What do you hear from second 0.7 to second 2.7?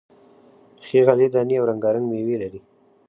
ښې غلې دانې او رنگا رنگ میوې لري،